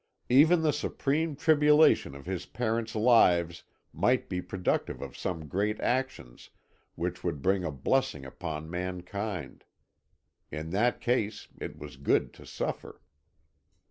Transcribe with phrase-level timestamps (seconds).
[0.29, 3.63] Even the supreme tribulation of his parents' lives
[3.93, 6.49] might be productive of some great actions
[6.95, 9.63] which would bring a blessing upon mankind.
[10.51, 12.99] In that case it was good to suffer.